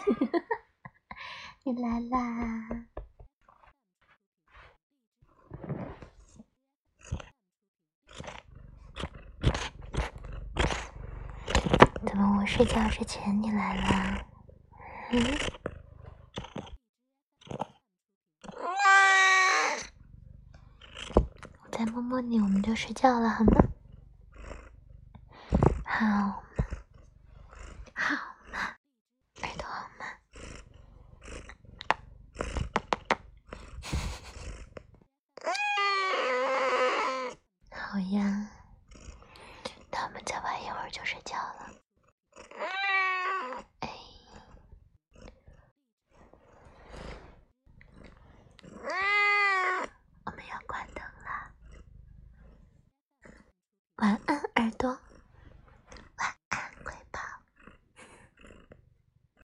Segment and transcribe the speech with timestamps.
[1.64, 2.86] 你来啦！
[12.06, 14.24] 怎么我睡觉之前你来啦？
[15.10, 15.22] 嗯？
[21.62, 23.62] 我再摸摸你，我们就睡觉了，好吗？
[25.84, 26.42] 好。
[37.90, 38.48] 好呀，
[39.90, 41.74] 那我们再玩一会儿就睡觉了。
[43.80, 43.90] 哎，
[50.24, 51.52] 我们要关灯了，
[53.96, 54.39] 晚安。